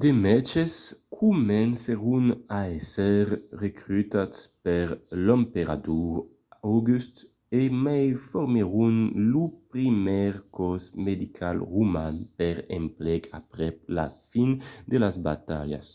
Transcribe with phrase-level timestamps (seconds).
[0.00, 0.74] de mètges
[1.18, 2.26] comencèron
[2.58, 3.22] a èsser
[3.64, 4.86] recrutats per
[5.24, 6.12] l'emperador
[6.72, 7.14] august
[7.60, 8.94] e mai formèron
[9.32, 14.50] lo primièr còs medical roman per emplec aprèp la fin
[14.90, 15.86] de las batalhas